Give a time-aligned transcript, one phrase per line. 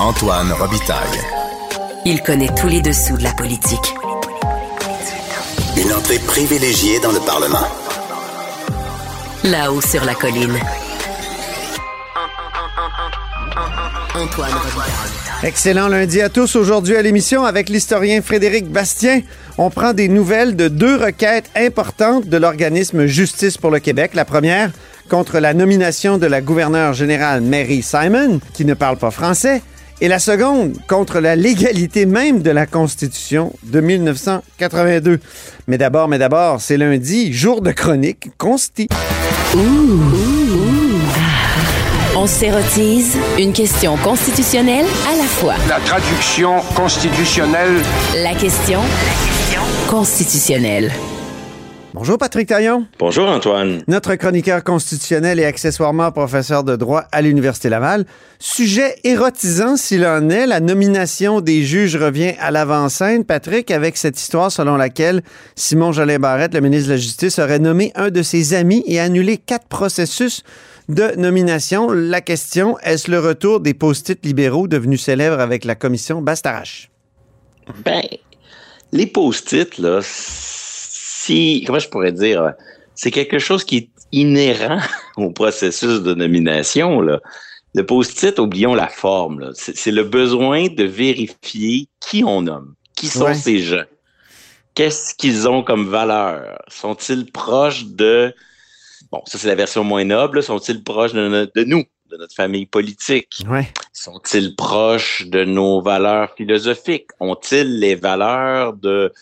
[0.00, 1.20] Antoine Robitaille.
[2.04, 3.94] Il connaît tous les dessous de la politique.
[5.76, 7.66] Une entrée privilégiée dans le Parlement.
[9.44, 10.58] Là-haut sur la colline.
[14.16, 15.14] Antoine Robitaille.
[15.44, 16.56] Excellent lundi à tous.
[16.56, 19.20] Aujourd'hui à l'émission avec l'historien Frédéric Bastien,
[19.58, 24.14] on prend des nouvelles de deux requêtes importantes de l'organisme Justice pour le Québec.
[24.14, 24.72] La première
[25.08, 29.62] contre la nomination de la gouverneure générale Mary Simon, qui ne parle pas français,
[30.04, 35.18] et la seconde contre la légalité même de la Constitution de 1982.
[35.66, 38.86] Mais d'abord, mais d'abord, c'est lundi, jour de chronique consti.
[42.14, 45.54] On s'érotise une question constitutionnelle à la fois.
[45.70, 47.80] La traduction constitutionnelle.
[48.22, 48.80] La question
[49.88, 50.92] constitutionnelle.
[51.94, 52.88] Bonjour Patrick Taillon.
[52.98, 53.84] Bonjour Antoine.
[53.86, 58.04] Notre chroniqueur constitutionnel et accessoirement professeur de droit à l'Université Laval.
[58.40, 63.24] Sujet érotisant s'il en est, la nomination des juges revient à l'avant-scène.
[63.24, 65.22] Patrick, avec cette histoire selon laquelle
[65.54, 68.98] Simon Jolin Barrette, le ministre de la Justice, aurait nommé un de ses amis et
[68.98, 70.42] annulé quatre processus
[70.88, 71.92] de nomination.
[71.92, 76.90] La question, est-ce le retour des post-it libéraux devenus célèbres avec la commission Bastarache?
[77.84, 78.02] Ben,
[78.90, 80.00] les post-it, là,
[81.24, 82.52] si, comment je pourrais dire,
[82.94, 84.78] c'est quelque chose qui est inhérent
[85.16, 87.20] au processus de nomination, là.
[87.76, 89.50] Le post-it, oublions la forme.
[89.54, 93.34] C'est le besoin de vérifier qui on nomme, qui sont Ouais.
[93.34, 93.82] ces gens,
[94.74, 98.32] qu'est-ce qu'ils ont comme valeur, sont-ils proches de,
[99.10, 102.34] bon, ça c'est la version moins noble, sont-ils proches de, no- de nous, de notre
[102.36, 103.66] famille politique, Ouais.
[103.92, 107.08] sont-ils proches de nos valeurs philosophiques?
[107.18, 109.12] Ont-ils les valeurs de,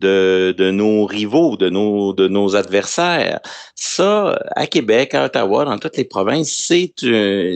[0.00, 3.40] de, de nos rivaux, de nos, de nos adversaires?
[3.74, 6.92] Ça, à Québec, à Ottawa, dans toutes les provinces, c'est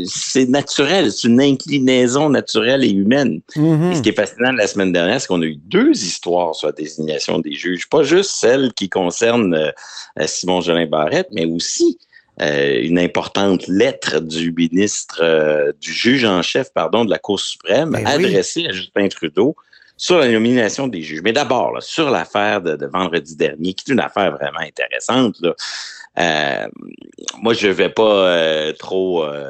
[0.06, 3.40] c'est naturel, c'est une inclinaison naturelle et humaine.
[3.56, 3.92] Mhm.
[3.92, 6.68] Et ce qui est fascinant la semaine dernière, c'est qu'on a eu deux histoires sur
[6.68, 7.88] la désignation des juges.
[7.88, 9.70] Pas juste celle qui concerne euh,
[10.26, 11.98] Simon Jolin Barrette, mais aussi
[12.40, 17.38] euh, une importante lettre du ministre, euh, du juge en chef, pardon, de la Cour
[17.38, 18.26] suprême, Ben oui.
[18.26, 19.54] adressée à Justin Trudeau
[20.02, 21.20] sur la nomination des juges.
[21.22, 25.54] Mais d'abord, sur l'affaire de, de vendredi dernier, qui est une affaire vraiment intéressante, là,
[26.18, 26.68] euh,
[27.40, 29.46] moi, je vais pas euh, trop euh,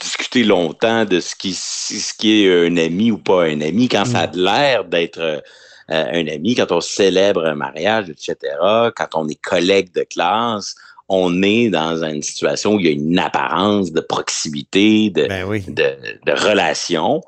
[0.00, 4.06] discuter longtemps de ce qui, ce qui est un ami ou pas un ami, quand
[4.06, 5.42] ça a l'air d'être
[5.90, 8.36] un ami, quand on célèbre un mariage, etc.,
[8.96, 10.74] quand on est collègue de classe,
[11.10, 15.44] on est dans une situation où il y a une apparence de proximité, de, Ben
[15.44, 15.60] oui.
[15.68, 17.22] de, de relation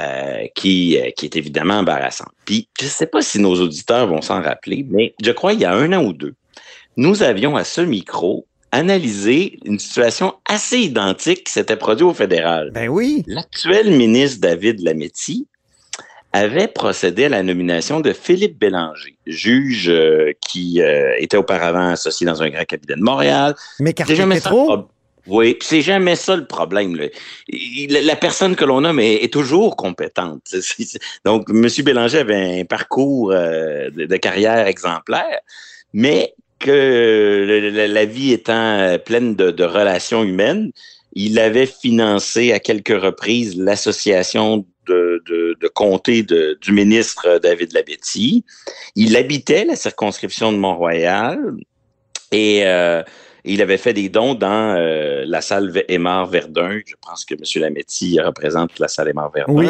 [0.00, 2.32] euh, qui, euh, qui est évidemment embarrassante.
[2.44, 5.60] Puis, je ne sais pas si nos auditeurs vont s'en rappeler, mais je crois il
[5.60, 6.34] y a un an ou deux,
[6.96, 12.70] nous avions à ce micro analysé une situation assez identique qui s'était produite au fédéral.
[12.72, 13.22] Ben oui.
[13.26, 15.46] L'actuel ministre David Lametti
[16.32, 22.26] avait procédé à la nomination de Philippe Bélanger, juge euh, qui euh, était auparavant associé
[22.26, 24.24] dans un grand cabinet de Montréal, Mais c'est Cartier
[25.28, 26.98] Oui, c'est jamais ça le problème.
[27.88, 30.42] La, personne que l'on nomme est, toujours compétente.
[31.24, 31.68] Donc, M.
[31.84, 35.38] Bélanger avait un parcours euh, de, carrière exemplaire,
[35.92, 40.72] mais que la vie étant euh, pleine de, relations humaines,
[41.14, 48.44] il avait financé à quelques reprises l'association de, comté du ministre David Labetti.
[48.96, 51.38] Il habitait la circonscription de Mont-Royal
[52.32, 53.02] et euh,
[53.44, 56.80] il avait fait des dons dans euh, la salle Aymar Verdun.
[56.86, 57.40] Je pense que M.
[57.62, 59.52] Lametti représente la salle Aymar Verdun.
[59.54, 59.66] Oui.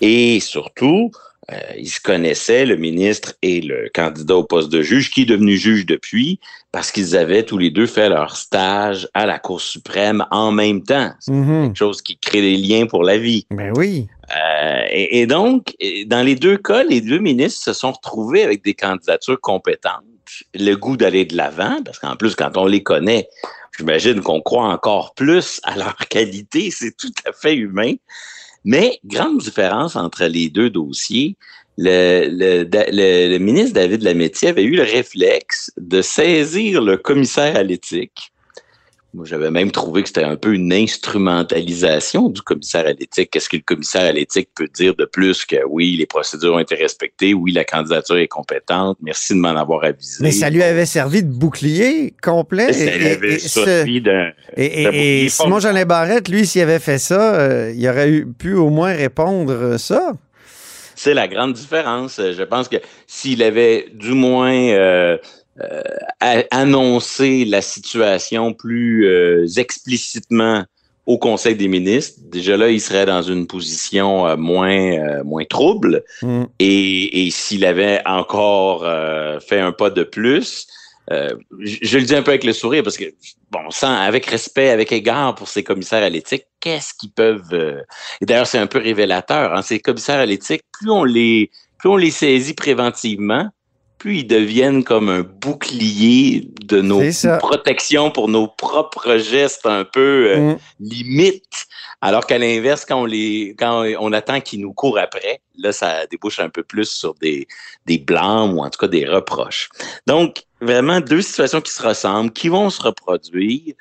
[0.00, 1.10] Et surtout,
[1.52, 5.26] euh, il se connaissait, le ministre et le candidat au poste de juge, qui est
[5.26, 6.40] devenu juge depuis,
[6.72, 10.82] parce qu'ils avaient tous les deux fait leur stage à la Cour suprême en même
[10.82, 11.12] temps.
[11.20, 11.68] C'est Mhm.
[11.68, 13.46] quelque chose qui crée des liens pour la vie.
[13.50, 14.08] Ben oui.
[14.36, 15.72] Euh, et, et donc,
[16.06, 20.02] dans les deux cas, les deux ministres se sont retrouvés avec des candidatures compétentes,
[20.54, 23.28] le goût d'aller de l'avant, parce qu'en plus, quand on les connaît,
[23.76, 27.94] j'imagine qu'on croit encore plus à leur qualité, c'est tout à fait humain.
[28.64, 31.36] Mais grande différence entre les deux dossiers,
[31.78, 38.32] le, ministre David Lametti avait eu le réflexe de saisir le commissaire à l'éthique.
[39.16, 43.30] Moi, j'avais même trouvé que c'était un peu une instrumentalisation du commissaire à l'éthique.
[43.30, 46.58] Qu'est-ce que le commissaire à l'éthique peut dire de plus que oui, les procédures ont
[46.58, 50.18] été respectées, oui, la candidature est compétente, merci de m'en avoir avisé.
[50.20, 52.74] Mais ça lui avait servi de bouclier complet.
[52.74, 55.60] Ça et- et- avait et servi d'un- Et, et- et Simon.
[55.60, 59.52] Jolin Barrette, lui, s'il avait fait ça, euh, il aurait eu, pu au moins répondre
[59.54, 60.12] euh, ça.
[60.94, 62.20] C'est la grande différence.
[62.20, 62.76] Je pense que
[63.06, 65.16] s'il avait du moins euh,
[65.60, 65.82] euh,
[66.20, 70.64] a- annoncé la situation plus euh, explicitement
[71.06, 75.44] au Conseil des ministres, déjà là, il serait dans une position euh, moins, euh, moins
[75.44, 76.02] trouble.
[76.20, 76.44] Mm.
[76.58, 80.66] Et, et s'il avait encore euh, fait un pas de plus,
[81.08, 83.04] je, je, le dis un peu avec le sourire parce que,
[83.52, 87.54] bon, sans, avec respect, avec égard pour ces commissaires à l'éthique, qu'est-ce qu'ils peuvent...
[88.20, 89.54] et d'ailleurs, c'est un peu révélateur.
[89.54, 93.48] Hein, ces commissaires à l'éthique, plus on les plus on les saisit préventivement,
[93.98, 97.02] plus ils deviennent comme un bouclier de nos
[97.38, 100.58] protections pour nos propres gestes un peu euh, mm.
[100.80, 101.66] limites.
[102.02, 106.06] Alors qu'à l'inverse, quand on les, quand on attend qu'ils nous courent après, là, ça
[106.06, 107.48] débouche un peu plus sur des,
[107.86, 109.70] des blancs ou en tout cas des reproches.
[110.06, 113.74] Donc, vraiment deux situations qui se ressemblent, qui vont se reproduire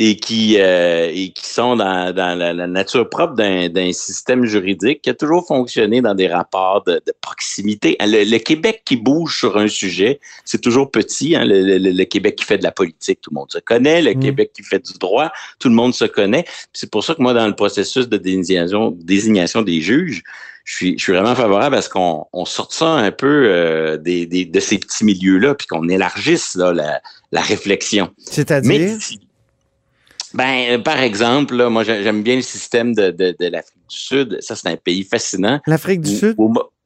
[0.00, 5.10] et qui, euh, et qui sont dans, dans la, nature propre d'un système juridique qui
[5.10, 7.96] a toujours fonctionné dans des rapports de, de proximité.
[8.00, 11.34] Le, Québec qui bouge sur un sujet, c'est toujours petit.
[11.34, 14.00] Hein, le, le, Québec qui fait de la politique, tout le monde se connaît.
[14.00, 14.20] Le mm.
[14.20, 16.44] Québec qui fait du droit, tout le monde se connaît.
[16.72, 20.22] C'est pour ça que moi, dans le processus de désignation, désignation des juges,
[20.64, 23.96] je suis, je suis vraiment favorable à ce qu'on on sorte ça un peu euh,
[23.96, 27.00] des, des, de ces petits milieux-là, puis qu'on élargisse là, la,
[27.32, 28.10] la réflexion.
[28.18, 28.98] C'est-à-dire?
[30.34, 33.96] Ben, euh, par exemple, là, moi, j'aime bien le système de, de, de l'Afrique du
[33.96, 34.38] Sud.
[34.40, 35.60] Ça, c'est un pays fascinant.
[35.66, 36.36] L'Afrique du Sud?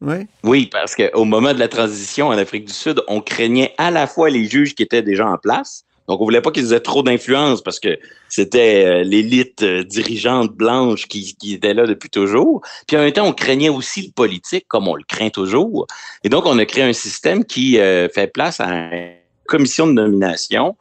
[0.00, 0.16] oui.
[0.44, 4.06] Oui, parce qu'au moment de la transition en Afrique du Sud, on craignait à la
[4.06, 5.84] fois les juges qui étaient déjà en place.
[6.08, 7.98] Donc, on voulait pas qu'ils aient trop d'influence parce que
[8.28, 12.60] c'était euh, l'élite euh, dirigeante blanche qui, qui était là depuis toujours.
[12.88, 15.86] Puis en même temps, on craignait aussi le politique, comme on le craint toujours.
[16.24, 19.14] Et donc, on a créé un système qui fait place à une
[19.46, 20.76] commission de nomination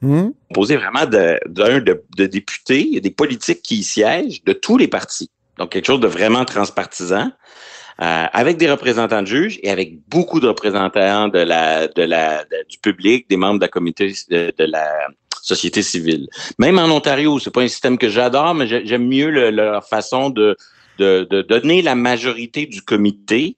[0.00, 0.28] Mmh.
[0.48, 1.38] Composé vraiment d'un
[1.80, 5.30] de, de, députés, des politiques qui y siègent de tous les partis.
[5.58, 7.32] Donc, quelque chose de vraiment transpartisan,
[8.00, 12.44] euh, avec des représentants de juges et avec beaucoup de représentants de la, de la,
[12.68, 14.88] du public, des membres de la comité de, la
[15.42, 16.28] société civile.
[16.60, 20.56] Même en Ontario, c'est pas un système que j'adore, mais j'aime mieux leur façon de,
[20.98, 23.56] de, de, donner la majorité du comité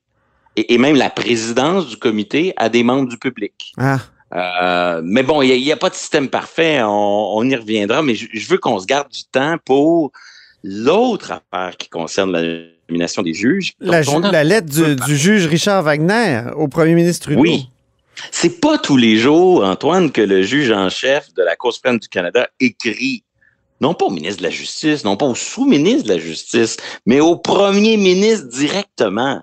[0.56, 3.74] et, et, même la présidence du comité à des membres du public.
[3.76, 3.98] Ah.
[4.34, 8.48] Euh, mais bon, il n'y a, pas de système parfait, on, y reviendra, mais je,
[8.48, 10.12] veux qu'on se garde du temps pour
[10.62, 13.72] l'autre affaire qui concerne la nomination des juges.
[13.80, 14.68] La, la lettre
[15.06, 17.40] du, juge Richard Wagner au premier ministre Trudeau.
[17.40, 17.68] Oui.
[18.30, 21.98] C'est pas tous les jours, Antoine, que le juge en chef de la Cour suprême
[21.98, 23.24] du Canada écrit
[23.80, 27.20] non pas au ministre de la Justice, non pas au sous-ministre de la Justice, mais
[27.20, 29.40] au premier ministre directement.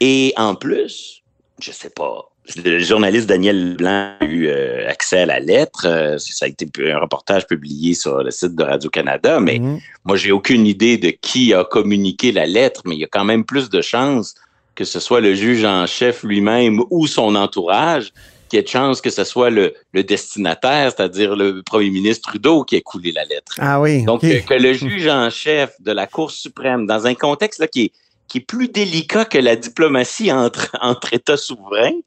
[0.00, 1.22] Et en plus,
[1.58, 2.31] je sais pas,
[2.64, 5.86] le journaliste Daniel Blanc a eu euh, accès à la lettre.
[5.86, 9.80] Euh, ça a été un reportage publié sur le site de Radio-Canada, mais mhm.
[10.04, 13.24] moi, j'ai aucune idée de qui a communiqué la lettre, mais il y a quand
[13.24, 14.34] même plus de chances
[14.74, 18.12] que ce soit le juge en chef lui-même ou son entourage
[18.48, 22.64] qu'il y ait de chances que ce soit le, destinataire, c'est-à-dire le premier ministre Trudeau
[22.64, 23.54] qui ait coulé la lettre.
[23.58, 24.04] Ah oui.
[24.04, 27.84] Donc, que le juge en chef de la Cour suprême, dans un contexte là, qui,
[27.84, 27.92] est,
[28.28, 32.00] qui est plus délicat que la diplomatie entre, entre États souverains,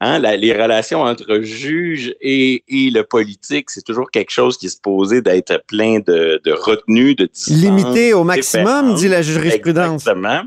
[0.00, 4.70] Hein, les relations entre juge et, et le politique, c'est toujours quelque chose qui est
[4.70, 10.02] supposé d'être plein de, de retenue, de Limité au maximum, dit la jurisprudence.
[10.02, 10.42] Exactement.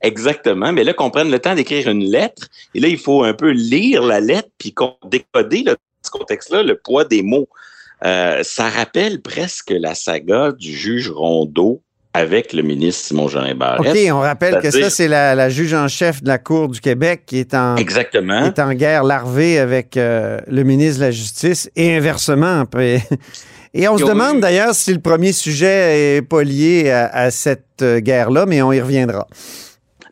[0.00, 0.72] Exactement.
[0.72, 3.50] Mais là, qu'on prenne le temps d'écrire une lettre, et là, il faut un peu
[3.50, 4.72] lire la lettre, puis
[5.06, 7.48] décoder dans ce contexte-là le poids des mots.
[8.04, 11.82] Euh, ça rappelle presque la saga du juge Rondeau
[12.14, 13.76] avec le ministre Simon-Jean Hébert.
[13.80, 17.24] OK, on rappelle que ça, c'est la, juge en chef de la Cour du Québec
[17.26, 18.46] qui est en, Exactement.
[18.46, 22.60] est en guerre larvée avec euh, le ministre de la Justice et inversement.
[22.64, 23.02] Après.
[23.74, 27.98] Et on se demande d'ailleurs si le premier sujet est pas lié à, cette euh,
[27.98, 29.26] guerre-là, mais on y reviendra.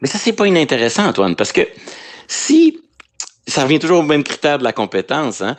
[0.01, 1.61] Mais ça, c'est pas inintéressant, Antoine, parce que
[2.27, 2.81] si
[3.47, 5.57] ça revient toujours au même critère de la compétence, hein,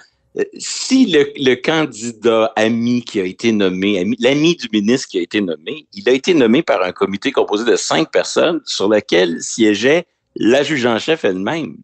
[0.58, 5.88] si le, candidat ami qui a été nommé, l'ami du ministre qui a été nommé,
[5.94, 10.64] il a été nommé par un comité composé de cinq personnes sur lequel siégeait la
[10.64, 11.78] juge en chef elle-même.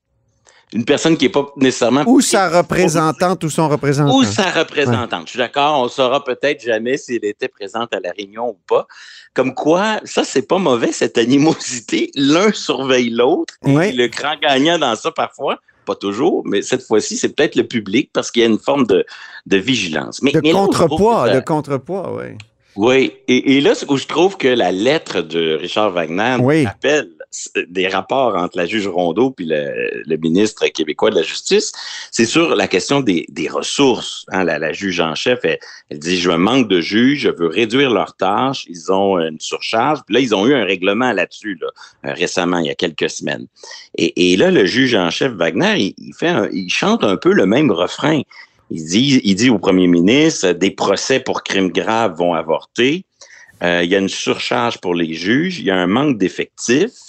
[0.72, 2.03] Une personne qui n'est pas nécessairement...
[2.06, 4.15] Ou sa représentante ou son représentant.
[4.15, 5.24] Ou sa représentante.
[5.25, 8.86] Je suis d'accord, on saura peut-être jamais s'il était présente à la réunion ou pas.
[9.34, 12.12] Comme quoi, ça, c'est pas mauvais, cette animosité.
[12.15, 13.56] L'un surveille l'autre.
[13.63, 18.12] Le grand gagnant dans ça, parfois, pas toujours, mais cette fois-ci, c'est peut-être le public
[18.13, 19.05] parce qu'il y a une forme de,
[19.48, 20.22] de vigilance.
[20.22, 22.38] Mais, de contrepoids, de contrepoids, oui.
[22.75, 27.10] Oui, et, et, là, où je trouve que la lettre de Richard Wagner appelle
[27.68, 31.72] des rapports entre la juge Rondeau puis le, ministre québécois de la Justice,
[32.12, 34.26] c'est sur la question des, des ressources.
[34.30, 35.60] Hein, la, la, juge en chef, elle,
[35.90, 40.00] elle, dit, je manque de juges, je veux réduire leurs tâches, ils ont une surcharge.
[40.06, 41.68] Puis là, ils ont eu un règlement là-dessus là,
[42.06, 43.48] euh, récemment, il y a quelques semaines.
[43.98, 47.46] Et, et là, le juge en chef Wagner, il, fait il chante un peu le
[47.46, 48.22] même refrain.
[48.72, 53.06] Il dit, il dit au premier ministre, des procès pour crimes graves vont avorter.
[53.64, 55.60] Euh, il y a une surcharge pour les juges.
[55.60, 57.09] Il y a un manque d'effectifs.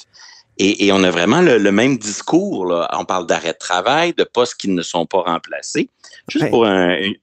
[0.62, 2.66] Et, on a vraiment le, même discours.
[2.66, 2.86] Là.
[2.92, 5.88] On parle d'arrêt de travail, de postes qui ne sont pas remplacés.
[6.28, 6.66] Juste pour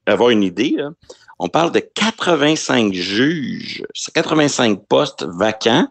[0.08, 0.76] avoir une idée,
[1.38, 3.84] on parle de 85 juges,
[4.16, 5.88] 85 postes vacants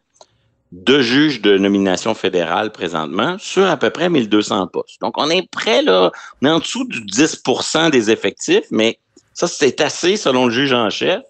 [0.73, 5.01] de juges de nomination fédérale présentement sur à peu près 1200 postes.
[5.01, 6.11] Donc, on est près, là,
[6.43, 8.99] on est en dessous du 10% des effectifs, mais
[9.35, 11.23] ça, c'est assez, selon le juge en chef,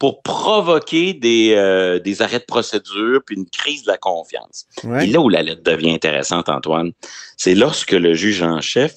[0.00, 4.66] pour provoquer des, euh, des arrêts de procédure puis une crise de la confiance.
[5.02, 6.92] Et là où la lettre devient intéressante, Antoine,
[7.36, 8.94] c'est lorsque le juge en chef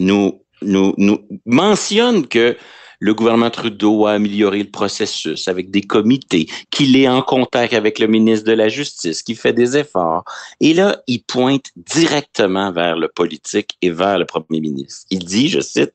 [0.00, 2.56] nous, nous, nous mentionne que
[2.98, 7.98] le gouvernement Trudeau a amélioré le processus avec des comités, qu'il est en contact avec
[7.98, 10.24] le ministre de la Justice, qui fait des efforts.
[10.60, 15.06] Et là, il pointe directement vers le politique et vers le premier ministre.
[15.10, 15.94] Il dit, je cite,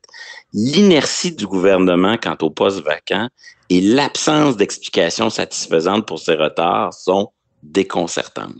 [0.53, 3.29] l'inertie du gouvernement quant au poste vacant
[3.69, 7.31] et l'absence d'explications satisfaisantes pour ces retards sont
[7.63, 8.55] déconcertantes.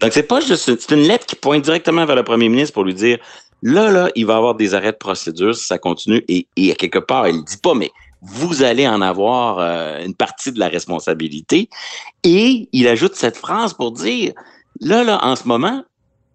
[0.00, 2.84] Donc, c'est pas juste, c'est une lettre qui pointe directement vers le premier ministre pour
[2.84, 3.18] lui dire,
[3.62, 6.22] Là, là, il va y avoir des arrêts de procédure si ça continue.
[6.28, 7.90] Et, et à quelque part, il ne dit pas, mais
[8.22, 11.68] vous allez en avoir euh, une partie de la responsabilité.
[12.22, 14.34] Et il ajoute cette phrase pour dire,
[14.80, 15.84] là, là, en ce moment,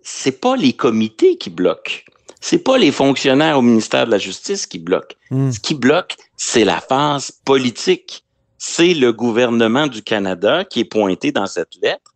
[0.01, 1.99] c'est pas les comités qui bloquent.
[2.41, 5.15] C'est pas les fonctionnaires au ministère de la Justice qui bloquent.
[5.29, 5.51] Hmm.
[5.51, 8.25] Ce qui bloque, c'est la phase politique.
[8.57, 12.11] C'est le gouvernement du Canada qui est pointé dans cette lettre.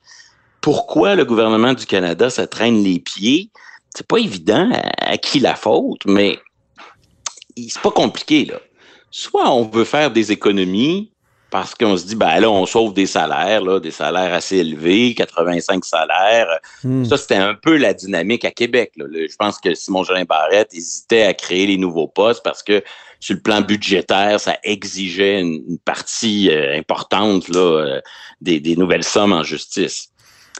[0.61, 3.51] Pourquoi le gouvernement du Canada se traîne les pieds?
[3.95, 6.39] c'est pas évident à, qui la faute, mais
[7.57, 8.59] c'est pas compliqué, là.
[9.09, 11.13] Soit on veut faire des économies
[11.55, 15.13] parce qu'on se dit, ben là, on sauve des salaires, là, des salaires assez élevés,
[15.15, 16.59] 85 salaires.
[16.83, 17.05] Hmm.
[17.05, 18.91] Ça, c'était un peu la dynamique à Québec.
[18.97, 22.83] je pense que Simon Jolin Barrette hésitait à créer les nouveaux postes parce que
[23.21, 28.01] sur le plan budgétaire, ça exigeait une, partie euh, importante là, euh,
[28.41, 30.09] des, des nouvelles sommes en justice.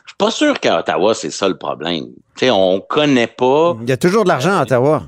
[0.05, 2.05] Je suis pas sûr qu'à Ottawa, c'est ça le problème.
[2.37, 3.75] sais, on connaît pas.
[3.81, 5.03] Il y a toujours de l'argent à Ottawa.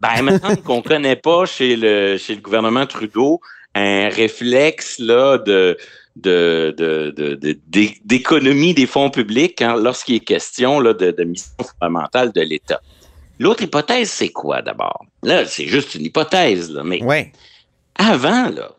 [0.00, 3.40] Ben, maintenant qu'on connaît pas chez le, chez le gouvernement Trudeau
[3.74, 5.76] un réflexe là, de,
[6.16, 7.56] de, de,
[8.04, 12.80] d'économie des fonds publics hein, lorsqu'il est question là, de, mission fondamentale de l'État.
[13.38, 15.04] L'autre hypothèse, c'est quoi d'abord?
[15.22, 17.32] Là, c'est juste une hypothèse, là, mais ouais.
[17.96, 18.72] avant, là,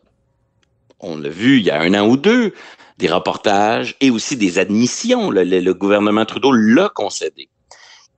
[1.00, 2.54] on l'a vu il y a un an ou deux,
[2.98, 5.30] des reportages et aussi des admissions.
[5.30, 7.48] Le, gouvernement Trudeau l'a concédé.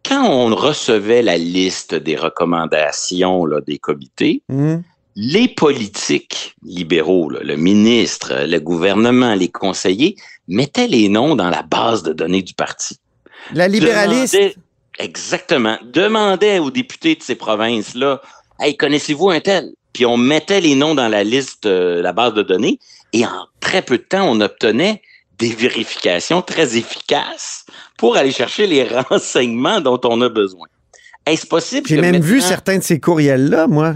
[0.05, 4.77] Quand on recevait la liste des recommandations là, des comités, mmh.
[5.17, 10.15] Les politiques libéraux, le ministre, le gouvernement, les conseillers,
[10.47, 12.99] mettaient les noms dans la base de données du parti.
[13.53, 14.39] La libéraliste.
[14.99, 15.79] exactement.
[15.85, 18.21] Demandait aux députés de ces provinces-là,
[18.59, 19.73] Hey, connaissez-vous un tel?
[19.93, 22.79] Puis on mettait les noms dans la liste, euh, la base de données,
[23.13, 25.03] et en très peu de temps, on obtenait
[25.39, 27.67] des vérifications très efficaces
[27.99, 30.67] pour aller chercher les renseignements dont on a besoin.
[31.27, 33.95] Est-ce possible J'ai même vu certains de ces courriels-là, moi.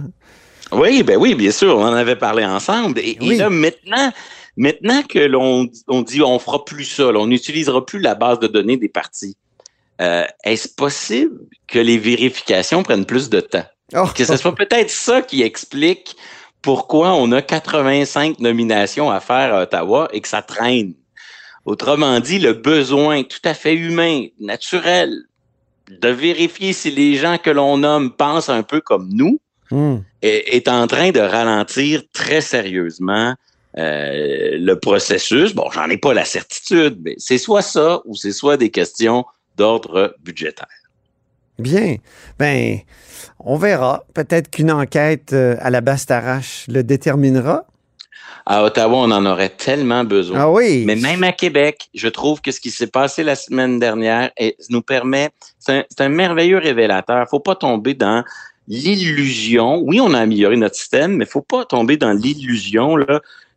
[0.73, 2.99] Oui, ben oui, bien sûr, on en avait parlé ensemble.
[3.01, 4.13] Et, là, maintenant,
[4.57, 8.47] maintenant que l'on on dit on fera plus ça, on n'utilisera plus la base de
[8.47, 9.37] données des partis,
[10.01, 13.67] euh, est-ce possible que les vérifications prennent plus de temps?
[13.95, 14.07] Oh.
[14.15, 16.17] Que ce soit peut-être ça qui explique
[16.63, 20.95] pourquoi on a 85 nominations à faire à Ottawa et que ça traîne.
[21.65, 25.15] Autrement dit, le besoin tout à fait humain, naturel,
[25.89, 29.99] de vérifier si les gens que l'on nomme pensent un peu comme nous, hmm.
[30.23, 33.35] est, en train de ralentir très sérieusement
[33.79, 35.55] euh, le processus.
[35.55, 39.25] Bon, j'en ai pas la certitude, mais c'est soit ça ou c'est soit des questions
[39.57, 40.67] d'ordre budgétaire.
[41.59, 41.97] Bien.
[42.39, 42.79] Ben,
[43.39, 44.05] on verra.
[44.15, 47.65] Peut-être qu'une enquête euh, à la Bastarache le déterminera.
[48.47, 50.41] À Ottawa, on en aurait tellement besoin.
[50.41, 50.85] Ah oui.
[50.87, 54.31] Mais même à Québec, je trouve que ce qui s'est passé la semaine dernière
[54.71, 57.29] nous permet, c'est un, merveilleux révélateur.
[57.29, 58.25] Faut pas tomber dans
[58.71, 59.83] l'illusion.
[59.83, 62.97] Oui, on a amélioré notre système, mais faut pas tomber dans l'illusion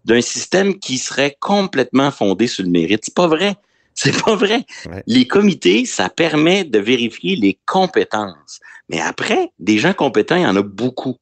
[0.06, 3.02] d'un système qui serait complètement fondé sur le mérite.
[3.06, 3.56] C'est pas vrai.
[3.96, 4.66] C'est pas vrai.
[5.06, 8.60] Les comités, ça permet de vérifier les compétences.
[8.90, 11.18] Mais après, des gens compétents, il y en a beaucoup.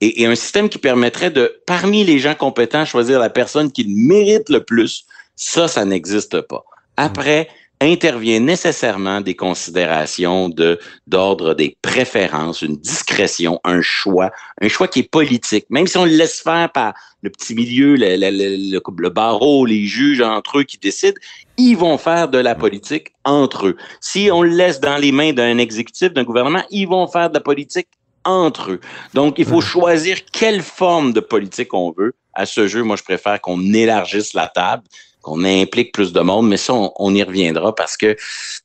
[0.00, 4.48] Et, un système qui permettrait de, parmi les gens compétents, choisir la personne qui mérite
[4.48, 5.04] le plus,
[5.36, 6.64] ça, ça n'existe pas.
[6.96, 7.48] Après,
[7.80, 15.00] intervient nécessairement des considérations de d'ordre des préférences, une discrétion, un choix, un choix qui
[15.00, 15.66] est politique.
[15.70, 19.84] Même si on le laisse faire par le petit milieu, le, le, le, barreau, les
[19.84, 21.18] juges entre eux qui décident,
[21.56, 23.76] ils vont faire de la politique entre eux.
[24.00, 27.34] Si on le laisse dans les mains d'un exécutif, d'un gouvernement, ils vont faire de
[27.34, 27.88] la politique
[28.24, 28.80] entre eux.
[29.12, 32.14] Donc, il faut choisir quelle forme de politique on veut.
[32.32, 34.82] À ce jeu, moi, je préfère qu'on élargisse la table
[35.24, 38.16] qu'on implique plus de monde, mais ça, on, y reviendra parce que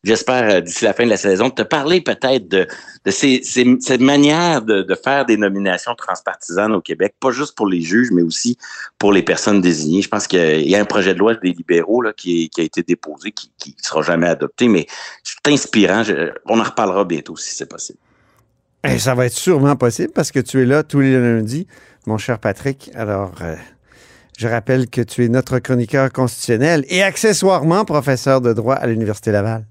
[0.04, 2.68] j'espère, euh, d'ici la fin de la saison, te parler peut-être de,
[3.06, 8.22] cette manière de, faire des nominations transpartisanes au Québec, pas juste pour les juges, mais
[8.22, 8.58] aussi
[8.98, 10.02] pour les personnes désignées.
[10.02, 13.32] Je pense qu'il y, a un projet de loi des libéraux qui, a été déposé,
[13.32, 14.86] qui ne sera jamais adopté, mais
[15.24, 16.04] c'est inspirant.
[16.46, 18.00] on en reparlera bientôt si c'est possible.
[18.84, 21.68] Eh, ça va être sûrement possible parce que tu es là tous les lundis,
[22.06, 22.92] mon cher Patrick.
[22.96, 23.56] Alors, euh,
[24.40, 29.34] je rappelle que tu es notre chroniqueur constitutionnel et accessoirement professeur de droit à l'Université
[29.34, 29.66] Laval.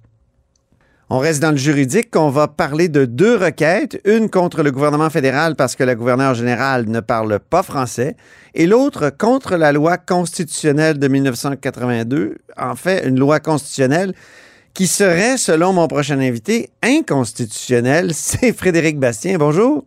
[1.09, 2.15] On reste dans le juridique.
[2.17, 3.99] On va parler de deux requêtes.
[4.05, 8.15] Une contre le gouvernement fédéral parce que la gouverneure générale ne parle pas français
[8.53, 12.37] et l'autre contre la loi constitutionnelle de 1982.
[12.59, 14.13] En fait, une loi constitutionnelle
[14.75, 18.11] qui serait, selon mon prochain invité, inconstitutionnelle.
[18.13, 19.39] C'est Frédéric Bastien.
[19.39, 19.87] Bonjour.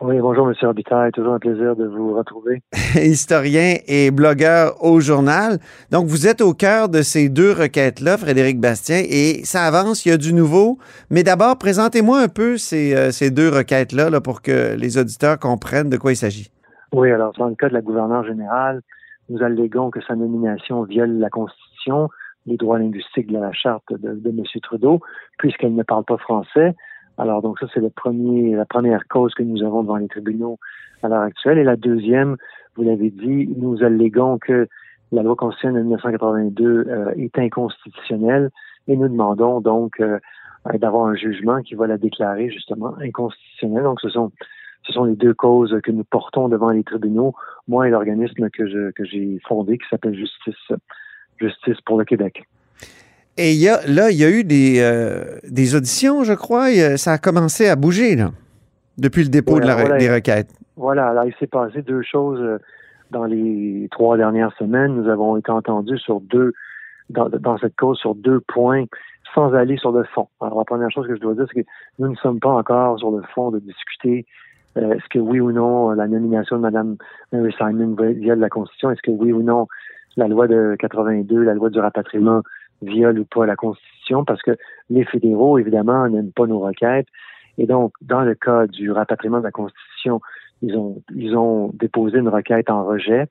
[0.00, 0.54] Oui, bonjour, M.
[0.60, 1.10] Robitaille.
[1.12, 2.60] Toujours un plaisir de vous retrouver.
[2.96, 5.58] Historien et blogueur au journal.
[5.90, 10.10] Donc, vous êtes au cœur de ces deux requêtes-là, Frédéric Bastien, et ça avance, il
[10.10, 10.76] y a du nouveau.
[11.08, 15.38] Mais d'abord, présentez-moi un peu ces, euh, ces deux requêtes-là là, pour que les auditeurs
[15.38, 16.50] comprennent de quoi il s'agit.
[16.92, 18.82] Oui, alors, dans le cas de la gouverneure générale,
[19.30, 22.10] nous allégons que sa nomination viole la Constitution,
[22.44, 24.42] les droits linguistiques de la charte de, de M.
[24.62, 25.00] Trudeau,
[25.38, 26.74] puisqu'elle ne parle pas français.
[27.18, 30.58] Alors, donc ça, c'est le premier, la première cause que nous avons devant les tribunaux
[31.02, 31.58] à l'heure actuelle.
[31.58, 32.36] Et la deuxième,
[32.76, 34.68] vous l'avez dit, nous allégons que
[35.12, 38.50] la loi constitutionnelle de 1982 euh, est inconstitutionnelle
[38.88, 40.18] et nous demandons donc euh,
[40.74, 43.84] d'avoir un jugement qui va la déclarer justement inconstitutionnelle.
[43.84, 44.32] Donc, ce sont
[44.86, 47.34] ce sont les deux causes que nous portons devant les tribunaux,
[47.66, 50.72] moi et l'organisme que je que j'ai fondé qui s'appelle Justice
[51.38, 52.44] Justice pour le Québec.
[53.38, 56.68] Et y a, là, il y a eu des, euh, des auditions, je crois.
[56.96, 58.30] ça a commencé à bouger, là,
[58.96, 60.50] depuis le dépôt de la, des requêtes.
[60.76, 62.58] Voilà, alors il s'est passé deux choses euh,
[63.10, 64.94] dans les trois dernières semaines.
[64.94, 66.54] Nous avons été entendus sur deux,
[67.10, 68.84] dans, dans cette cause, sur deux points,
[69.34, 70.28] sans aller sur le fond.
[70.40, 71.66] Alors, la première chose que je dois dire, c'est que
[71.98, 74.24] nous ne sommes pas encore sur le fond de discuter
[74.78, 76.96] euh, est-ce que oui ou non la nomination de Mme
[77.32, 79.66] Mary Simon viole la Constitution, est-ce que oui ou non
[80.16, 82.42] la loi de 82, la loi du rapatriement
[82.82, 84.56] viole ou pas la Constitution, parce que
[84.90, 87.08] les fédéraux, évidemment, n'aiment pas nos requêtes.
[87.58, 90.20] Et donc, dans le cas du rapatriement de la Constitution,
[90.62, 93.26] ils ont, ils ont déposé une requête en rejet.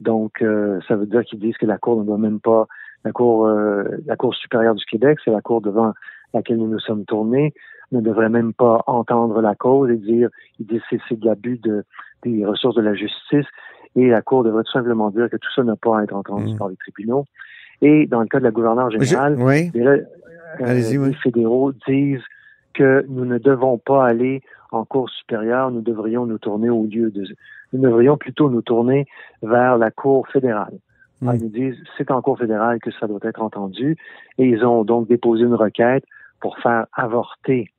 [0.00, 2.66] Donc, euh, ça veut dire qu'ils disent que la Cour ne doit même pas,
[3.04, 5.92] la Cour, euh, la Cour supérieure du Québec, c'est la Cour devant
[6.34, 7.54] laquelle nous nous sommes tournés,
[7.92, 11.58] ne devrait même pas entendre la cause et dire, ils disent c'est, c'est de l'abus
[11.58, 11.84] de,
[12.22, 13.46] des ressources de la justice.
[13.94, 16.52] Et la Cour devrait tout simplement dire que tout ça n'a pas à être entendu
[16.52, 16.58] mmh.
[16.58, 17.24] par les tribunaux.
[17.82, 22.24] Et dans le cas de la gouverneure générale, euh, les fédéraux disent
[22.74, 27.10] que nous ne devons pas aller en cour supérieure, nous devrions nous tourner au lieu
[27.10, 27.24] de...
[27.72, 29.06] Nous devrions plutôt nous tourner
[29.42, 30.78] vers la cour fédérale.
[31.22, 33.96] Ils nous disent c'est en cour fédérale que ça doit être entendu.
[34.38, 36.04] Et ils ont donc déposé une requête
[36.40, 37.70] pour faire avorter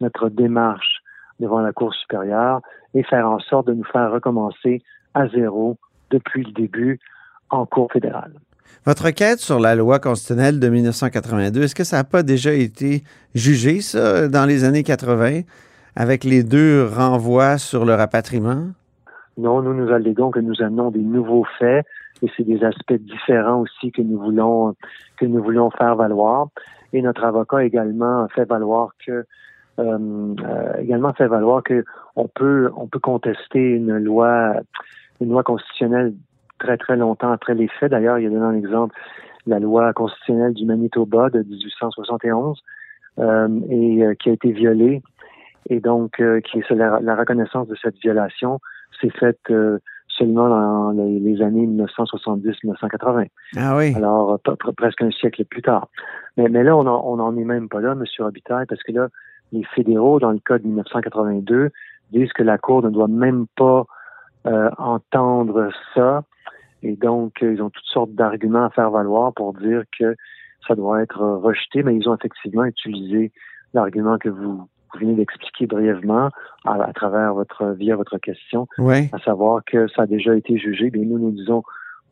[0.00, 1.02] notre démarche
[1.38, 2.60] devant la cour supérieure
[2.94, 4.82] et faire en sorte de nous faire recommencer
[5.14, 5.76] à zéro
[6.10, 6.98] depuis le début
[7.50, 8.32] en cour fédérale.
[8.84, 13.02] Votre requête sur la loi constitutionnelle de 1982, est-ce que ça n'a pas déjà été
[13.34, 15.40] jugé, ça, dans les années 80,
[15.96, 18.68] avec les deux renvois sur le rapatriement?
[19.38, 21.84] Non, nous nous allégons que nous amenons des nouveaux faits
[22.22, 24.74] et c'est des aspects différents aussi que nous voulons
[25.18, 26.48] que nous voulons faire valoir.
[26.92, 29.24] Et notre avocat également fait valoir que euh,
[29.78, 34.54] euh, également fait valoir que on peut on peut contester une loi
[35.20, 36.14] une loi constitutionnelle
[36.58, 37.90] très, très longtemps après les faits.
[37.90, 38.94] D'ailleurs, il y a donné un exemple,
[39.46, 42.62] la loi constitutionnelle du Manitoba de 1871,
[43.18, 45.02] euh, et euh, qui a été violée.
[45.68, 48.60] Et donc, euh, qui est la, la, reconnaissance de cette violation
[49.00, 53.28] s'est faite euh, seulement dans les, années 1970-1980.
[53.56, 53.94] Ah oui.
[53.96, 54.38] Alors,
[54.76, 55.88] presque un siècle plus tard.
[56.36, 56.84] Mais, mais là, on
[57.16, 58.04] n'en est même pas là, M.
[58.18, 59.08] Robitaille, parce que là,
[59.52, 61.70] les fédéraux, dans le code 1982,
[62.12, 63.84] disent que la Cour ne doit même pas
[64.46, 66.22] euh, entendre ça
[66.86, 70.14] et donc, euh, ils ont toutes sortes d'arguments à faire valoir pour dire que
[70.66, 73.32] ça doit être rejeté, mais ils ont effectivement utilisé
[73.74, 74.68] l'argument que vous,
[74.98, 76.30] venez d'expliquer brièvement
[76.64, 80.90] à, travers votre via votre question, à savoir que ça a déjà été jugé.
[80.90, 81.62] Bien, nous nous disons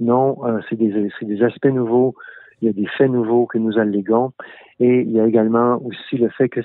[0.01, 2.15] non, euh, c'est des des aspects nouveaux,
[2.61, 4.33] il y a des faits nouveaux que nous alléguons,
[4.81, 6.61] et il y a également aussi le fait que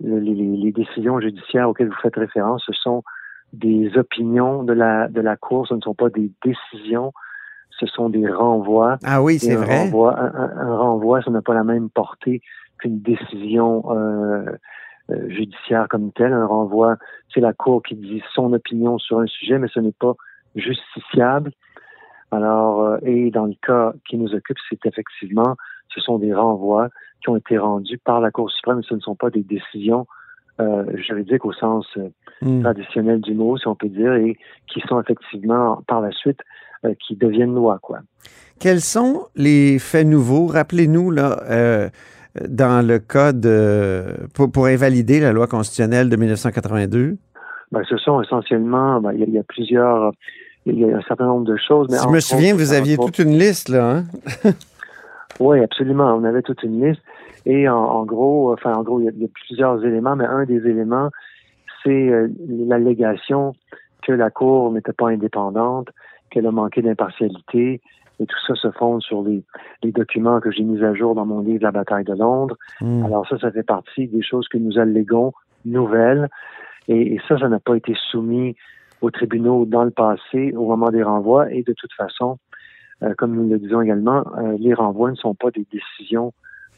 [0.00, 3.02] les, les, décisions judiciaires auxquelles vous faites référence, ce sont
[3.52, 7.12] des opinions de la de la Cour, ce ne sont pas des décisions,
[7.78, 8.98] ce sont des renvois.
[9.04, 9.90] Ah oui, c'est vrai.
[9.90, 12.40] un, renvoi, ça n'a pas la même portée
[12.78, 14.44] qu'une décision euh,
[15.10, 16.32] euh, judiciaire comme telle.
[16.32, 16.96] Un renvoi,
[17.32, 20.14] c'est la Cour qui dit son opinion sur un sujet, mais ce n'est pas
[20.54, 21.52] justiciable.
[22.30, 25.56] Alors, euh, et dans le cas qui nous occupe, c'est effectivement,
[25.88, 26.88] ce sont des renvois
[27.22, 28.82] qui ont été rendus par la Cour suprême.
[28.82, 30.06] Ce ne sont pas des décisions
[30.60, 32.08] euh, juridiques au sens euh,
[32.42, 32.60] Hmm.
[32.60, 34.36] traditionnel du mot, si on peut dire, et
[34.66, 36.40] qui sont effectivement par la suite
[36.84, 38.00] euh, qui deviennent loi, quoi.
[38.58, 40.46] Quels sont les faits nouveaux?
[40.46, 41.88] Rappelez-nous, là, euh,
[42.48, 47.16] dans le cas de, pour, pour invalider la loi constitutionnelle de 1982.
[47.72, 50.12] Ben, ce sont essentiellement, ben, il y, a- il y a plusieurs,
[50.66, 51.88] il y a un certain nombre de choses.
[51.90, 54.04] Mais Si je me souviens, autres, vous aviez toute une liste, là, hein?
[55.40, 56.14] Oui, absolument.
[56.14, 57.02] On avait toute une liste.
[57.44, 60.44] Et en, en gros, enfin, en gros, il y, a, y plusieurs éléments, mais un
[60.46, 61.10] des éléments,
[61.84, 63.52] c'est euh, l'allégation
[64.06, 65.88] que la Cour n'était pas indépendante,
[66.30, 67.80] qu'elle a manqué d'impartialité.
[68.18, 69.44] Et tout ça se fonde sur les,
[69.82, 72.56] les documents que j'ai mis à jour dans mon livre La bataille de Londres.
[72.80, 73.04] Hmm.
[73.04, 75.32] Alors ça, ça fait partie des choses que nous allégons
[75.66, 76.28] nouvelles.
[76.88, 78.56] Et, et ça, ça n'a pas été soumis
[79.02, 81.52] aux tribunaux dans le passé au moment des renvois.
[81.52, 82.38] Et de toute façon,
[83.02, 86.32] euh, comme nous le disons également, euh, les renvois ne sont pas des décisions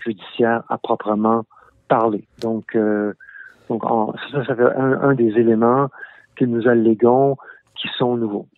[0.04, 1.44] judiciaires à proprement
[1.86, 2.26] parler.
[2.40, 3.12] Donc, euh,
[3.68, 5.88] donc en- ça, ça fait un, un des éléments
[6.34, 7.36] que nous alléguons
[7.76, 8.48] qui sont nouveaux.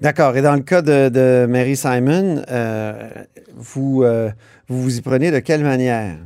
[0.00, 0.36] D'accord.
[0.36, 3.08] Et dans le cas de, Mary Simon, euh,
[3.54, 4.30] vous, euh,
[4.68, 6.16] vous vous y prenez de quelle manière?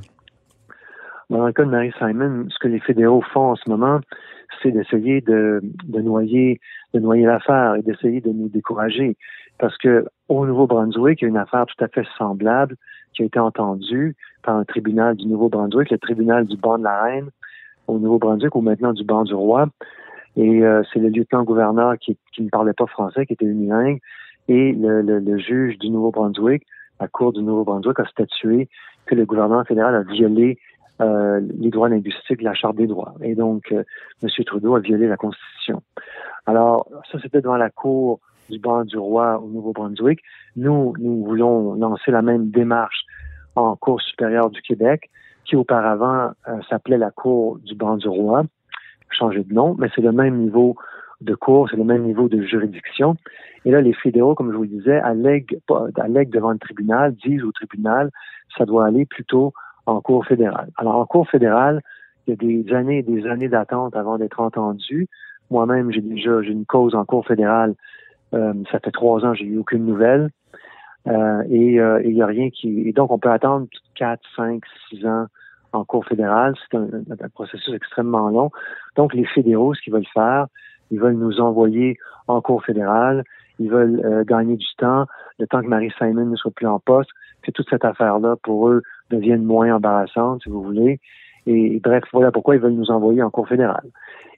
[1.30, 4.00] Dans le cas de Mary Simon, ce que les fédéraux font en ce moment,
[4.62, 6.60] c'est d'essayer de, de noyer,
[6.94, 9.16] de noyer l'affaire et d'essayer de nous décourager.
[9.58, 12.76] Parce que au Nouveau-Brunswick, il y a une affaire tout à fait semblable
[13.12, 17.02] qui a été entendue par un tribunal du Nouveau-Brunswick, le tribunal du banc de la
[17.02, 17.28] Reine
[17.86, 19.68] au Nouveau-Brunswick, ou maintenant du banc du roi.
[20.38, 23.98] Et euh, c'est le lieutenant-gouverneur qui, qui ne parlait pas français, qui était unilingue,
[24.48, 26.64] et le, le, le juge du Nouveau-Brunswick,
[27.00, 28.68] la Cour du Nouveau-Brunswick, a statué
[29.06, 30.58] que le gouvernement fédéral a violé
[31.00, 33.14] euh, les droits linguistiques, la Charte des droits.
[33.22, 33.82] Et donc, euh,
[34.22, 34.28] M.
[34.46, 35.82] Trudeau a violé la Constitution.
[36.46, 40.20] Alors, ça, c'était devant la Cour du banc du roi au Nouveau-Brunswick.
[40.56, 43.04] Nous, nous voulons lancer la même démarche
[43.56, 45.10] en Cour supérieure du Québec,
[45.44, 48.44] qui auparavant euh, s'appelait la Cour du banc du roi,
[49.12, 50.76] changé de nom, mais c'est le même niveau
[51.20, 53.16] de cour, c'est le même niveau de juridiction.
[53.64, 57.52] Et là, les fédéraux, comme je vous le disais, allèguent, devant le tribunal, disent au
[57.52, 58.10] tribunal,
[58.56, 59.52] ça doit aller plutôt
[59.86, 60.70] en cour fédérale.
[60.76, 61.80] Alors, en cour fédérale,
[62.26, 65.08] il y a des années et des années d'attente avant d'être entendu.
[65.50, 67.74] Moi-même, j'ai déjà une cause en cour fédérale.
[68.34, 70.30] Euh, ça fait trois ans, j'ai eu aucune nouvelle.
[71.06, 72.86] Euh, et euh, et il n'y a rien qui.
[72.86, 75.26] Et donc, on peut attendre quatre, cinq, six ans
[75.72, 76.54] en cour fédérale.
[76.70, 78.50] C'est un, processus extrêmement long.
[78.96, 80.46] Donc, les fédéraux, ce qu'ils veulent faire,
[80.90, 83.24] ils veulent nous envoyer en cour fédérale.
[83.58, 85.06] Ils veulent euh, gagner du temps,
[85.38, 87.10] le temps que Marie Simon ne soit plus en poste,
[87.42, 91.00] que toute cette affaire-là, pour eux, devienne moins embarrassante, si vous voulez.
[91.46, 93.88] Et bref, voilà pourquoi ils veulent nous envoyer en cour fédérale.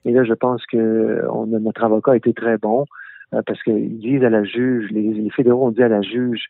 [0.05, 2.85] Et là, je pense que on notre avocat a été très bon
[3.33, 6.45] euh, parce qu'ils disent à la juge, les, les fédéraux ont dit à la juge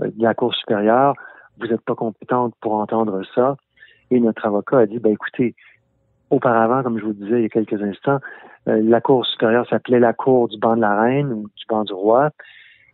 [0.00, 1.14] euh, de la Cour supérieure,
[1.58, 3.56] vous n'êtes pas compétente pour entendre ça.
[4.10, 5.54] Et notre avocat a dit, ben écoutez,
[6.30, 8.18] auparavant, comme je vous disais il y a quelques instants,
[8.68, 11.84] euh, la Cour supérieure s'appelait la Cour du banc de la Reine ou du banc
[11.84, 12.30] du roi.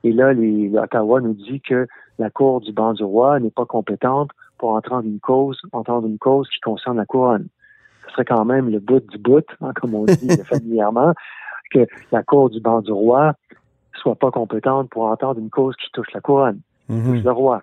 [0.04, 1.86] Et là, les, l'Ottawa nous dit que
[2.18, 6.18] la Cour du banc du roi n'est pas compétente pour entendre une cause, entendre une
[6.18, 7.48] cause qui concerne la couronne.
[8.06, 11.14] Ce serait quand même le bout du bout, hein, comme on dit familièrement,
[11.70, 13.34] que la Cour du banc du roi
[13.94, 17.14] soit pas compétente pour entendre une cause qui touche la couronne, Mhm.
[17.14, 17.62] touche le roi.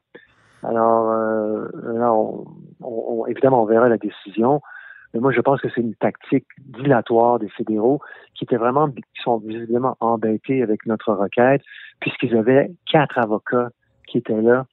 [0.63, 2.45] Alors, euh, on-
[2.81, 4.61] on- évidemment, on verra la décision.
[5.13, 7.99] Mais moi, je pense que c'est une tactique dilatoire des fédéraux
[8.35, 11.61] qui étaient vraiment, qui sont visiblement embêtés avec notre requête,
[11.99, 13.69] puisqu'ils avaient quatre avocats
[14.07, 14.65] qui étaient là,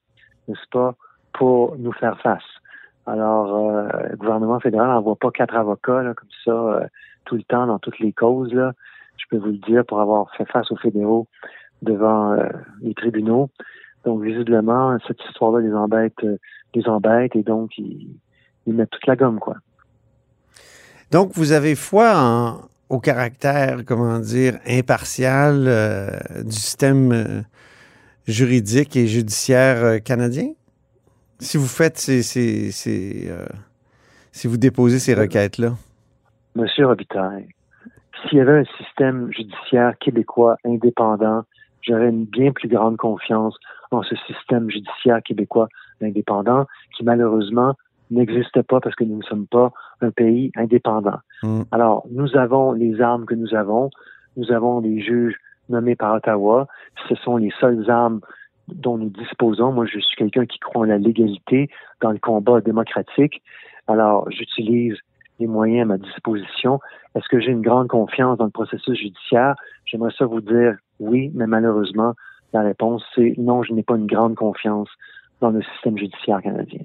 [0.49, 0.94] n'est-ce pas,
[1.33, 2.44] pour nous faire face.
[3.07, 6.87] Alors, euh, le gouvernement fédéral n'envoie pas quatre avocats là, comme ça euh,
[7.25, 8.53] tout le temps dans toutes les causes.
[8.53, 8.72] Là.
[9.16, 11.27] Je peux vous le dire pour avoir fait face aux fédéraux
[11.83, 12.49] devant euh,
[12.83, 13.49] les tribunaux.
[14.07, 16.37] Donc, visiblement, cette histoire-là les embête, euh,
[16.75, 18.09] les embête et donc ils,
[18.66, 19.57] ils mettent toute la gomme, quoi.
[21.11, 26.09] Donc, vous avez foi en- au caractère, comment dire, impartial euh,
[26.45, 27.42] du système euh,
[28.29, 30.53] juridique et judiciaire euh, canadien?
[31.40, 33.29] Si vous faites ces, ces- ces,
[34.31, 35.73] si vous déposez ces requêtes-là.
[36.55, 37.49] Monsieur Robitaille,
[38.23, 41.42] s'il y avait un système judiciaire québécois indépendant,
[41.83, 43.57] j'aurais une bien plus grande confiance
[43.90, 45.68] en ce système judiciaire québécois
[46.01, 47.75] indépendant qui malheureusement
[48.11, 51.18] n'existe pas parce que nous ne sommes pas un pays indépendant.
[51.42, 51.62] Mm.
[51.72, 53.90] Alors, nous avons les armes que nous avons.
[54.37, 55.37] Nous avons les juges
[55.68, 56.68] nommés par Ottawa.
[57.09, 58.20] Ce sont les seules armes
[58.68, 59.72] dont nous disposons.
[59.72, 61.68] Moi, je suis quelqu'un qui croit en la légalité
[62.01, 63.42] dans le combat démocratique.
[63.87, 64.96] Alors, j'utilise
[65.38, 66.81] les moyens à ma disposition.
[67.14, 69.55] Est-ce que j'ai une grande confiance dans le processus judiciaire?
[69.85, 72.14] J'aimerais ça vous dire oui, mais malheureusement,
[72.57, 74.88] La réponse, c'est non, je n'ai pas une grande confiance
[75.42, 76.85] dans le système judiciaire canadien.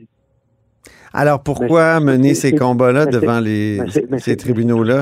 [1.14, 3.80] Alors pourquoi Mais mener ces combats-là devant les,
[4.18, 5.02] ces tribunaux-là?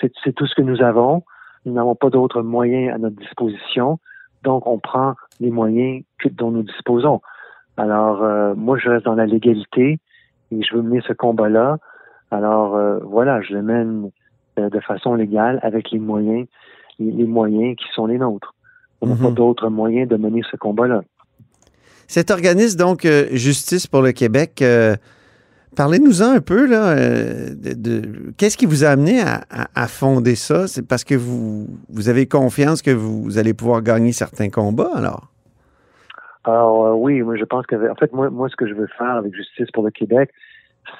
[0.00, 1.24] C'est c'est tout ce que nous avons.
[1.64, 3.98] Nous n'avons pas d'autres moyens à notre disposition.
[4.44, 7.20] Donc, on prend les moyens que- dont nous disposons.
[7.76, 9.98] Alors, euh, moi, je reste dans la légalité
[10.52, 11.78] et je veux mener ce combat-là.
[12.30, 14.10] Alors, euh, voilà, je le mène
[14.60, 16.46] euh, de façon légale avec les moyens,
[17.00, 18.54] les, les moyens qui sont les nôtres.
[19.00, 19.22] On n'a Mhm.
[19.22, 21.02] pas d'autres moyens de mener ce combat-là.
[22.08, 24.94] Cet organisme, donc, euh, Justice pour le Québec, euh,
[25.76, 26.90] parlez-nous-en un peu, là.
[26.90, 30.66] euh, de, de- Qu'est-ce qui vous a amené à, à- à fonder ça?
[30.68, 35.28] C'est parce que vous, vous avez confiance que vous allez pouvoir gagner certains combats, alors?
[36.44, 39.16] Alors oui, moi je pense que en fait moi moi ce que je veux faire
[39.16, 40.30] avec Justice pour le Québec,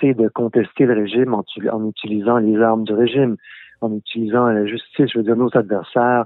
[0.00, 3.36] c'est de contester le régime en utilisant les armes du régime,
[3.80, 6.24] en utilisant la justice, je veux dire nos adversaires,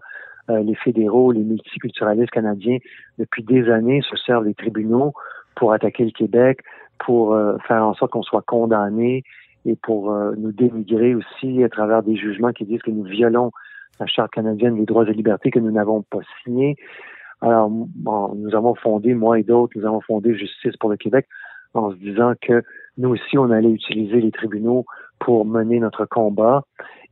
[0.49, 2.79] euh, les fédéraux, les multiculturalistes canadiens,
[3.19, 5.13] depuis des années se servent des tribunaux
[5.57, 6.61] pour attaquer le Québec,
[6.99, 9.23] pour euh, faire en sorte qu'on soit condamné
[9.67, 13.51] et pour euh, nous dénigrer aussi à travers des jugements qui disent que nous violons
[13.99, 16.77] la Charte canadienne des droits et libertés que nous n'avons pas signée.
[17.43, 21.27] Alors, bon, nous avons fondé, moi et d'autres, nous avons fondé Justice pour le Québec
[21.75, 22.63] en se disant que
[22.99, 24.85] nous aussi, on allait utiliser les tribunaux
[25.19, 26.65] pour mener notre combat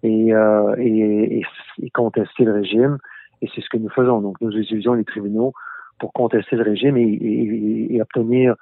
[0.03, 1.47] et, euh, et, et-
[1.83, 2.99] et contester le régime.
[3.43, 4.21] Et c'est ce que nous faisons.
[4.21, 5.53] Donc, nous utilisons les tribunaux
[5.99, 8.55] pour contester le régime et, et- et obtenir,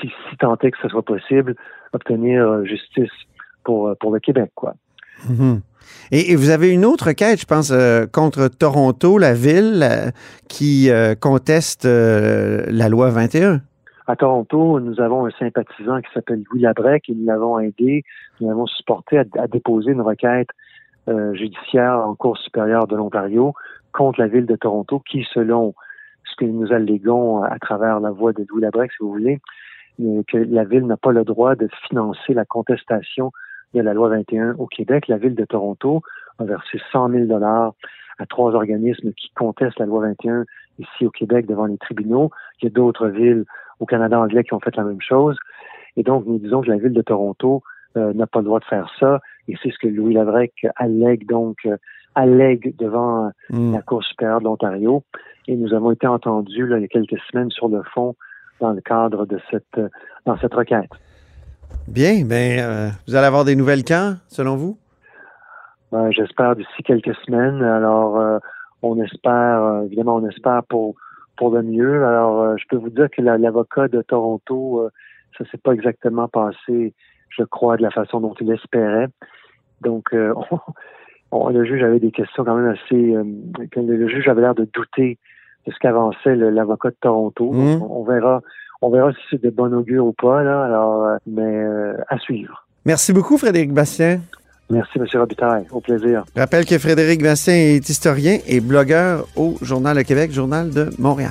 [0.00, 1.54] si, si tant est que ce soit possible,
[1.92, 3.10] obtenir euh, justice
[3.64, 4.74] pour, euh, pour le Québec, quoi.
[5.28, 5.60] Mhm.
[6.10, 10.10] Et, et vous avez une autre quête, je pense, euh, contre Toronto, la ville, euh,
[10.48, 13.60] qui euh, conteste la loi 21.
[14.08, 18.02] À Toronto, nous avons un sympathisant qui s'appelle Louis Labrec et nous l'avons aidé,
[18.40, 20.48] nous l'avons supporté à, à déposer une requête
[21.34, 23.54] judiciaire en Cour supérieure de l'Ontario
[23.92, 25.74] contre la ville de Toronto qui, selon
[26.24, 29.40] ce que nous alléguons à travers la voix de Louis Labrec, si vous voulez,
[30.00, 33.32] euh, que la ville n'a pas le droit de financer la contestation
[33.74, 35.08] de la loi 21 au Québec.
[35.08, 36.02] La ville de Toronto
[36.38, 37.74] a versé 100 000 dollars
[38.18, 40.44] à trois organismes qui contestent la loi 21
[40.78, 42.30] ici au Québec devant les tribunaux.
[42.60, 43.44] Il y a d'autres villes
[43.80, 45.38] au Canada anglais qui ont fait la même chose.
[45.96, 47.62] Et donc, nous disons que la ville de Toronto
[47.96, 49.20] euh, n'a pas le droit de faire ça.
[49.48, 51.76] Et c'est ce que Louis Lavrec allègue donc euh,
[52.14, 53.72] allègue devant Mm.
[53.74, 55.02] la Cour supérieure de l'Ontario.
[55.48, 58.14] Et nous avons été entendus là, il y a quelques semaines sur le fond
[58.60, 59.88] dans le cadre de cette euh,
[60.26, 60.90] dans cette requête.
[61.88, 64.78] Bien, ben, euh, vous allez avoir des nouvelles quand, selon vous?
[65.90, 67.62] Ben, J'espère d'ici quelques semaines.
[67.62, 68.38] Alors, euh,
[68.82, 70.94] on espère, euh, évidemment, on espère pour
[71.36, 72.04] pour le mieux.
[72.04, 74.88] Alors, je peux vous dire que la- l'avocat de Toronto,
[75.36, 76.94] ça s'est pas exactement passé,
[77.38, 79.08] je crois, de la façon dont il espérait.
[79.80, 80.32] Donc, euh,
[81.32, 83.14] on- le juge avait des questions quand même assez.
[83.14, 83.24] euh,
[83.76, 85.18] le, le juge avait l'air de douter
[85.66, 87.50] de ce qu'avançait le- l'avocat de Toronto.
[87.52, 88.40] Donc, on, verra,
[88.80, 90.42] on verra si c'est de bon augure ou pas.
[90.42, 90.64] Là.
[90.64, 92.66] Alors, euh, mais euh, à suivre.
[92.84, 94.20] Merci beaucoup, Frédéric Bastien.
[94.70, 95.04] Merci, M.
[95.14, 95.66] Robitaille.
[95.70, 96.24] Au plaisir.
[96.34, 100.88] Je rappelle que Frédéric Bastien est historien et blogueur au Journal de Québec, Journal de
[100.98, 101.30] Montréal.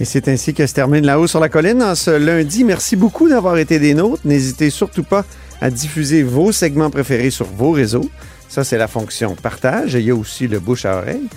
[0.00, 2.64] Et c'est ainsi que se termine La Haut sur la Colline en ce lundi.
[2.64, 4.22] Merci beaucoup d'avoir été des nôtres.
[4.24, 5.24] N'hésitez surtout pas
[5.60, 8.10] à diffuser vos segments préférés sur vos réseaux.
[8.48, 9.94] Ça, c'est la fonction partage.
[9.94, 11.28] Il y a aussi le bouche à oreille.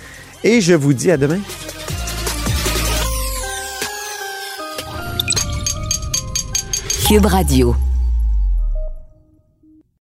[0.44, 1.40] Et je vous dis à demain.
[7.08, 7.76] Cube Radio.